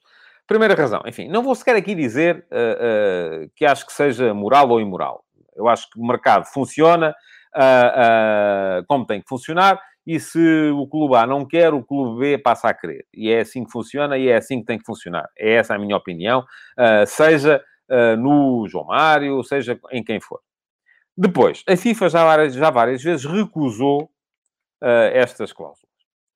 [0.48, 4.70] Primeira razão, enfim, não vou sequer aqui dizer uh, uh, que acho que seja moral
[4.70, 5.26] ou imoral.
[5.54, 7.14] Eu acho que o mercado funciona
[7.54, 12.38] uh, como tem que funcionar e se o clube A não quer, o clube B
[12.38, 13.06] passa a querer.
[13.14, 15.28] E é assim que funciona e é assim que tem que funcionar.
[15.38, 16.46] É essa a minha opinião,
[17.06, 17.62] seja
[18.18, 20.40] no João Mário, seja em quem for.
[21.18, 24.10] Depois, a FIFA já várias, já várias vezes recusou
[25.12, 25.87] estas cláusulas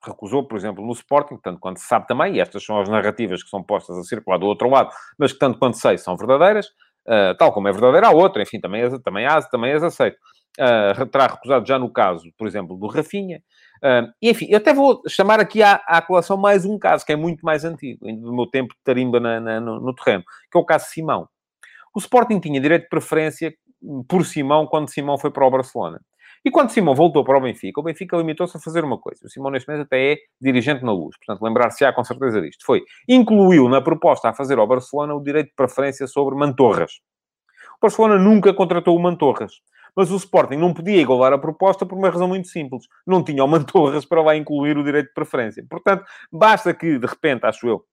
[0.04, 3.44] recusou, por exemplo, no Sporting, tanto quanto se sabe também, e estas são as narrativas
[3.44, 6.68] que são postas a circular do outro lado, mas que tanto quanto sei são verdadeiras,
[7.08, 10.18] uh, tal como é verdadeira a outra, enfim, também, as, também, as, também as aceito.
[10.60, 13.42] Uh, terá recusado já no caso, por exemplo, do Rafinha.
[13.84, 17.16] Uh, enfim, eu até vou chamar aqui à, à colação mais um caso, que é
[17.16, 20.62] muito mais antigo, do meu tempo de tarimba na, na, no, no terreno, que é
[20.62, 21.28] o caso Simão.
[21.96, 23.54] O Sporting tinha direito de preferência
[24.08, 26.00] por Simão quando Simão foi para o Barcelona.
[26.43, 29.21] E quando Simão voltou para o Benfica, o Benfica limitou-se a fazer uma coisa.
[29.25, 31.15] O Simão, neste momento, até é dirigente na luz.
[31.17, 32.65] Portanto, lembrar-se-á com certeza disto.
[32.65, 36.93] Foi, incluiu na proposta a fazer ao Barcelona o direito de preferência sobre Mantorras.
[37.77, 39.54] O Barcelona nunca contratou o Mantorras.
[39.95, 42.86] Mas o Sporting não podia igualar a proposta por uma razão muito simples.
[43.06, 45.63] Não tinha o Mantorras para lá incluir o direito de preferência.
[45.69, 47.86] Portanto, basta que, de repente, acho eu,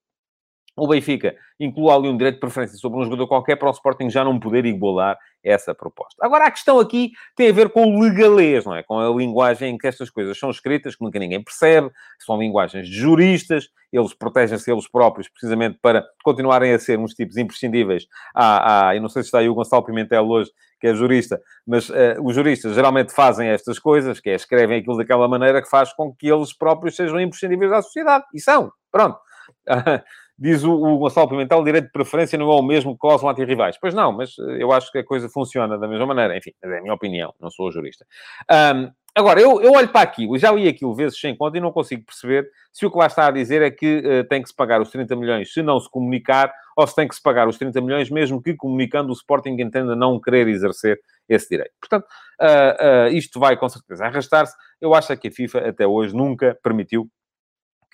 [0.78, 4.08] o Benfica inclua ali um direito de preferência sobre um jogador qualquer para o Sporting
[4.08, 6.24] já não poder igualar essa proposta.
[6.24, 8.82] Agora, a questão aqui tem a ver com o legalês, não é?
[8.82, 11.90] Com a linguagem em que estas coisas são escritas, que nunca ninguém percebe,
[12.24, 17.36] são linguagens de juristas, eles protegem-se eles próprios precisamente para continuarem a ser uns tipos
[17.36, 18.06] imprescindíveis.
[18.34, 21.88] Ah, eu não sei se está aí o Gonçalo Pimentel hoje, que é jurista, mas
[21.88, 25.92] uh, os juristas geralmente fazem estas coisas, que é escrevem aquilo daquela maneira que faz
[25.92, 28.24] com que eles próprios sejam imprescindíveis à sociedade.
[28.32, 28.70] E são.
[28.90, 29.18] Pronto.
[30.38, 33.76] Diz o, o Gonçalo Pimentel, direito de preferência não é o mesmo que cláusula anti-rivais.
[33.80, 36.36] Pois não, mas eh, eu acho que a coisa funciona da mesma maneira.
[36.36, 38.06] Enfim, é a minha opinião, não sou jurista.
[38.48, 41.72] Um, agora, eu, eu olho para aquilo, já li aquilo vezes sem conta e não
[41.72, 44.54] consigo perceber se o que lá está a dizer é que uh, tem que se
[44.54, 47.58] pagar os 30 milhões se não se comunicar ou se tem que se pagar os
[47.58, 51.72] 30 milhões mesmo que comunicando o Sporting entenda não querer exercer esse direito.
[51.80, 52.06] Portanto,
[52.40, 54.54] uh, uh, isto vai com certeza arrastar-se.
[54.80, 57.10] Eu acho que a FIFA até hoje nunca permitiu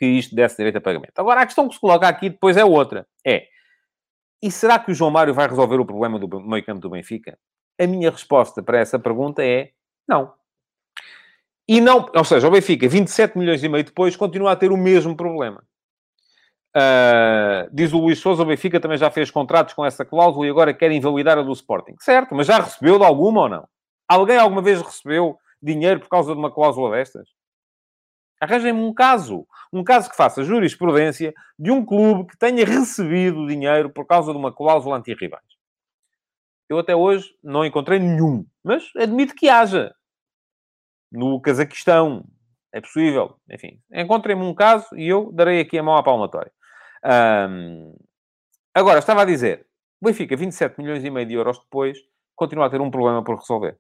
[0.05, 1.19] que isto desse direito a pagamento.
[1.19, 3.07] Agora, a questão que se coloca aqui depois é outra.
[3.27, 3.47] É,
[4.43, 7.39] e será que o João Mário vai resolver o problema do meio campo do Benfica?
[7.81, 9.71] A minha resposta para essa pergunta é
[10.07, 10.33] não.
[11.67, 14.77] E não, ou seja, o Benfica, 27 milhões e meio depois, continua a ter o
[14.77, 15.65] mesmo problema.
[16.77, 20.51] Uh, diz o Luís Souza, o Benfica também já fez contratos com essa cláusula e
[20.51, 21.95] agora quer invalidar a do Sporting.
[22.01, 23.69] Certo, mas já recebeu de alguma ou não?
[24.07, 27.29] Alguém alguma vez recebeu dinheiro por causa de uma cláusula destas?
[28.45, 29.47] Arranjem-me um caso.
[29.73, 34.39] Um caso que faça jurisprudência de um clube que tenha recebido dinheiro por causa de
[34.39, 35.43] uma cláusula anti-rivais.
[36.69, 39.95] Eu até hoje não encontrei nenhum, mas admito que haja.
[41.11, 42.25] No Cazaquistão,
[42.73, 43.39] é possível.
[43.51, 46.53] Enfim, encontrem-me um caso e eu darei aqui a mão à palmatória.
[47.49, 47.97] Um...
[48.75, 49.67] Agora, estava a dizer,
[50.01, 51.97] O Benfica, 27 milhões e meio de euros depois,
[52.35, 53.79] continua a ter um problema por resolver.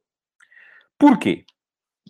[0.98, 1.44] Porquê?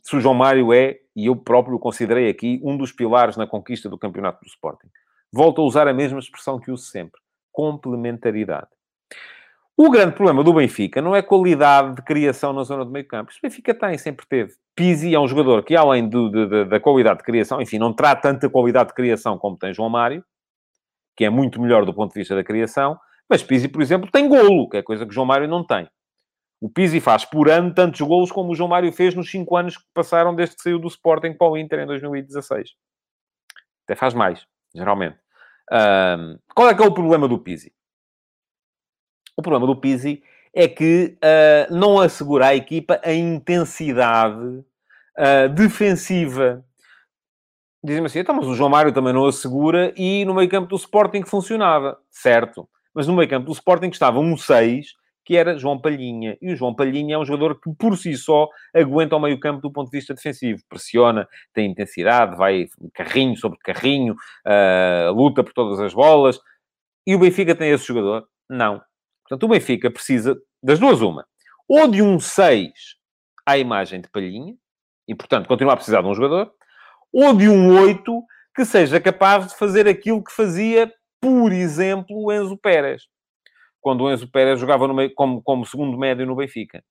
[0.02, 3.46] Se o João Mário é, e eu próprio o considerei aqui, um dos pilares na
[3.46, 4.88] conquista do campeonato do Sporting.
[5.32, 7.20] Volto a usar a mesma expressão que uso sempre.
[7.52, 8.68] Complementaridade.
[9.76, 13.32] O grande problema do Benfica não é qualidade de criação na zona do meio campo.
[13.32, 14.52] O Benfica tem, sempre teve.
[14.76, 17.92] Pizzi é um jogador que, além do, de, de, da qualidade de criação, enfim, não
[17.92, 20.24] terá tanta qualidade de criação como tem João Mário,
[21.16, 22.96] que é muito melhor do ponto de vista da criação,
[23.28, 25.88] mas Pizzi, por exemplo, tem golo, que é coisa que João Mário não tem.
[26.60, 29.76] O Pizzi faz por ano tantos golos como o João Mário fez nos 5 anos
[29.76, 32.70] que passaram desde que saiu do Sporting para o Inter em 2016.
[33.84, 35.18] Até faz mais, geralmente.
[35.70, 37.72] Um, qual é que é o problema do Pizzi?
[39.36, 40.22] O problema do Pizzi
[40.54, 44.64] é que uh, não assegura à equipa a intensidade
[45.18, 46.64] uh, defensiva.
[47.82, 50.76] Dizem-me assim, então, mas o João Mário também não assegura e no meio campo do
[50.76, 51.98] Sporting funcionava.
[52.10, 52.68] Certo.
[52.94, 56.36] Mas no meio campo do Sporting estava um 6, que era João Palhinha.
[56.40, 59.62] E o João Palhinha é um jogador que, por si só, aguenta o meio campo
[59.62, 60.62] do ponto de vista defensivo.
[60.68, 66.38] Pressiona, tem intensidade, vai carrinho sobre carrinho, uh, luta por todas as bolas.
[67.06, 68.26] E o Benfica tem esse jogador?
[68.48, 68.82] Não.
[69.22, 71.26] Portanto, o Benfica precisa das duas uma.
[71.68, 72.70] Ou de um 6
[73.46, 74.54] à imagem de Palhinha,
[75.08, 76.50] e, portanto, continua a precisar de um jogador,
[77.12, 78.22] ou de um 8
[78.54, 83.02] que seja capaz de fazer aquilo que fazia, por exemplo, o Enzo Pérez.
[83.84, 86.82] Quando o Enzo Pérez jogava meio, como, como segundo médio no Benfica.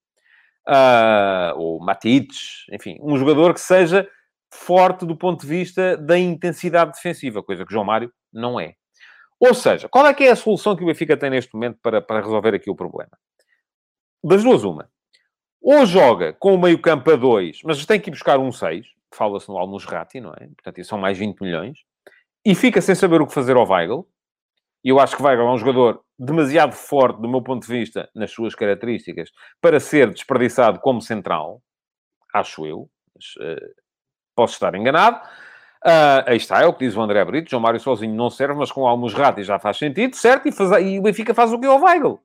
[0.69, 4.07] Uh, ou Matites, enfim, um jogador que seja
[4.53, 8.75] forte do ponto de vista da intensidade defensiva, coisa que João Mário não é.
[9.39, 11.99] Ou seja, qual é que é a solução que o Benfica tem neste momento para,
[11.99, 13.11] para resolver aqui o problema?
[14.23, 14.87] Das duas, uma.
[15.59, 18.85] Ou joga com o meio campo a 2, mas tem que ir buscar um 6,
[19.11, 20.45] fala-se no Almusrati, não é?
[20.45, 21.79] Portanto, são mais 20 milhões,
[22.45, 24.07] e fica sem saber o que fazer ao Weigl.
[24.83, 28.09] E eu acho que Weigl é um jogador demasiado forte, do meu ponto de vista,
[28.13, 29.29] nas suas características,
[29.61, 31.61] para ser desperdiçado como central,
[32.33, 33.73] acho eu, mas, uh,
[34.35, 35.17] posso estar enganado.
[35.85, 37.49] Uh, aí está, é o que diz o André Brito.
[37.49, 40.47] João Mário sozinho não serve, mas com Almos Rati já faz sentido, certo?
[40.47, 42.19] E, faz, e o Benfica faz o que ao Weigl.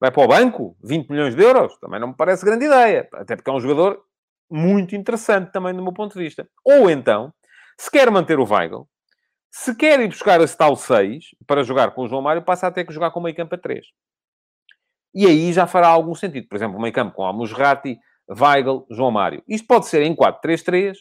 [0.00, 1.78] Vai para o banco, 20 milhões de euros.
[1.78, 3.08] Também não me parece grande ideia.
[3.14, 4.02] Até porque é um jogador
[4.50, 6.48] muito interessante também do meu ponto de vista.
[6.64, 7.32] Ou então,
[7.78, 8.88] se quer manter o Weigl,
[9.52, 12.72] se quer ir buscar esse tal 6 para jogar com o João Mário, passa a
[12.72, 13.86] ter que jogar com o meio campo a 3.
[15.14, 16.48] E aí já fará algum sentido.
[16.48, 19.42] Por exemplo, o meio campo com Almos Rati, Weigl, João Mário.
[19.46, 20.96] Isto pode ser em 4-3-3,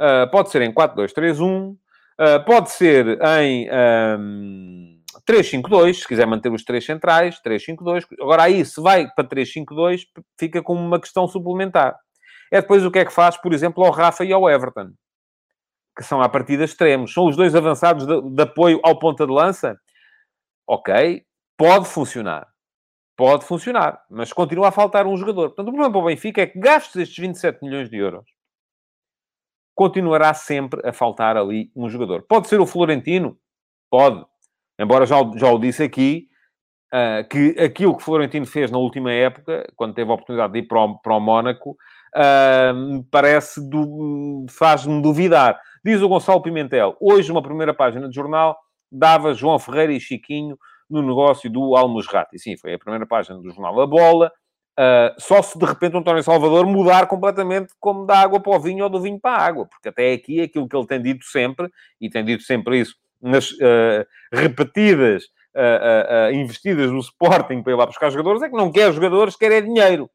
[0.00, 1.76] Uh, pode ser em 4-2-3-1, uh,
[2.18, 3.68] ah, pode ser em
[4.18, 4.98] um,
[5.30, 8.06] 3-5-2, se quiser manter os três centrais, 3-5-2.
[8.18, 10.04] Agora aí, se vai para 3-5-2,
[10.38, 11.98] fica com uma questão suplementar.
[12.50, 14.90] É depois o que é que faz, por exemplo, ao Rafa e ao Everton,
[15.96, 17.12] que são à partida extremos.
[17.12, 19.78] São os dois avançados de, de apoio ao ponta de lança?
[20.66, 21.24] Ok,
[21.56, 22.48] pode funcionar.
[23.16, 25.48] Pode funcionar, mas continua a faltar um jogador.
[25.48, 28.24] Portanto, o problema para o Benfica é que gastos estes 27 milhões de euros
[29.74, 32.22] continuará sempre a faltar ali um jogador.
[32.28, 33.38] Pode ser o Florentino?
[33.90, 34.24] Pode.
[34.78, 36.28] Embora já, já o disse aqui,
[36.92, 40.62] uh, que aquilo que Florentino fez na última época, quando teve a oportunidade de ir
[40.68, 41.70] para o, para o Mónaco,
[42.16, 43.60] uh, parece,
[44.50, 45.58] faz-me duvidar.
[45.82, 48.58] Diz o Gonçalo Pimentel, hoje uma primeira página de jornal
[48.92, 50.58] dava João Ferreira e Chiquinho
[50.90, 52.38] no negócio do Almusrati.
[52.38, 54.30] Sim, foi a primeira página do jornal A Bola.
[54.78, 58.60] Uh, só se de repente o António Salvador mudar completamente como da água para o
[58.60, 61.24] vinho ou do vinho para a água, porque até aqui aquilo que ele tem dito
[61.24, 61.68] sempre,
[62.00, 67.86] e tem dito sempre isso nas uh, repetidas uh, investidas no Sporting para ir lá
[67.86, 70.10] buscar jogadores, é que não quer jogadores, quer é dinheiro.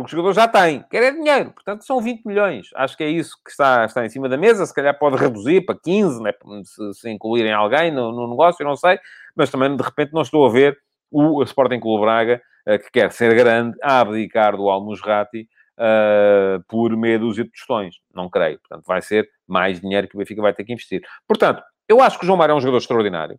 [0.00, 1.52] Porque os jogadores já têm, quer é dinheiro.
[1.52, 2.68] Portanto, são 20 milhões.
[2.74, 4.66] Acho que é isso que está, está em cima da mesa.
[4.66, 6.32] Se calhar pode reduzir para 15, né?
[6.64, 8.98] se, se incluírem alguém no, no negócio, eu não sei.
[9.34, 10.76] Mas também, de repente, não estou a ver
[11.10, 16.96] o Sporting Clube Braga eh, que quer ser grande, a abdicar do Almusrati uh, por
[16.96, 17.94] meia dúzia de tostões.
[18.14, 18.58] Não creio.
[18.58, 21.00] Portanto, vai ser mais dinheiro que o Benfica vai ter que investir.
[21.28, 23.38] Portanto, eu acho que o João Mário é um jogador extraordinário.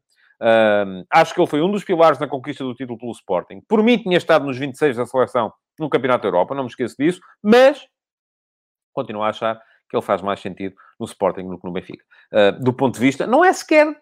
[1.12, 3.62] Acho que ele foi um dos pilares na conquista do título pelo Sporting.
[3.68, 6.96] Por mim, tinha estado nos 26 da seleção no Campeonato da Europa, não me esqueço
[6.98, 7.88] disso, mas
[8.94, 12.04] continuo a achar que ele faz mais sentido no Sporting do que no Benfica.
[12.34, 13.96] Uh, do ponto de vista, não é sequer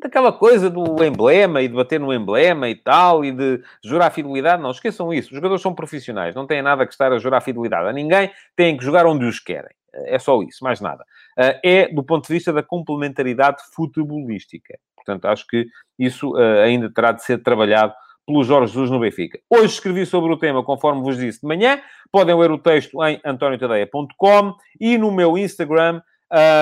[0.00, 4.62] daquela coisa do emblema e de bater no emblema e tal, e de jurar fidelidade.
[4.62, 5.30] Não, esqueçam isso.
[5.30, 8.76] Os jogadores são profissionais, não têm nada que estar a jurar fidelidade a ninguém, têm
[8.76, 9.74] que jogar onde os querem.
[10.04, 11.04] É só isso, mais nada.
[11.38, 14.78] Ah, é do ponto de vista da complementaridade futebolística.
[15.06, 15.66] Portanto, acho que
[15.98, 17.94] isso ah, ainda terá de ser trabalhado
[18.26, 19.38] pelo Jorge Jesus no Benfica.
[19.48, 21.80] Hoje escrevi sobre o tema, conforme vos disse de manhã.
[22.10, 26.02] Podem ler o texto em antoniotadeia.com e no meu Instagram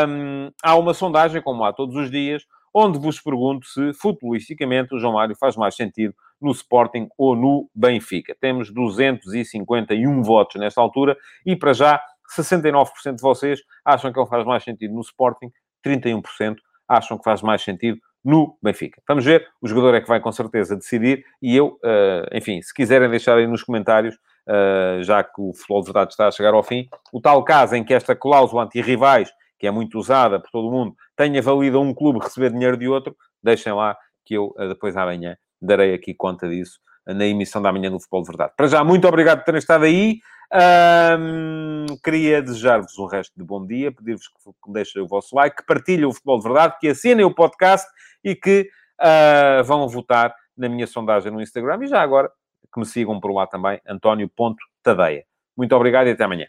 [0.07, 4.99] um, há uma sondagem, como há todos os dias, onde vos pergunto se, futbolisticamente, o
[4.99, 8.37] João Mário faz mais sentido no Sporting ou no Benfica.
[8.39, 11.17] Temos 251 votos nesta altura
[11.47, 12.03] e, para já,
[12.37, 15.51] 69% de vocês acham que ele faz mais sentido no Sporting,
[15.87, 16.57] 31%
[16.89, 19.03] acham que faz mais sentido no Benfica.
[19.07, 22.73] Vamos ver, o jogador é que vai com certeza decidir e eu, uh, enfim, se
[22.73, 26.55] quiserem deixar aí nos comentários, uh, já que o futebol de verdade está a chegar
[26.55, 30.51] ao fim, o tal caso em que esta cláusula anti-rivais, que é muito usada por
[30.51, 34.55] todo mundo, tenha valido a um clube receber dinheiro de outro, deixem lá que eu
[34.59, 38.53] uh, depois amanhã darei aqui conta disso na emissão da manhã do Futebol de Verdade.
[38.57, 40.21] Para já, muito obrigado por terem estado aí.
[40.55, 45.67] Um, queria desejar-vos um resto de bom dia, pedir-vos que deixem o vosso like, que
[45.67, 47.89] partilhem o Futebol de Verdade, que assinem o podcast
[48.23, 48.69] e que
[49.01, 52.31] uh, vão votar na minha sondagem no Instagram e já agora
[52.73, 55.25] que me sigam por lá também, António.tadeia.
[55.57, 56.47] Muito obrigado e até amanhã.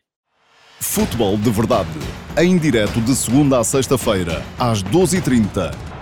[0.79, 1.89] Futebol de Verdade,
[2.37, 5.94] em direto de segunda a sexta-feira, às 12h30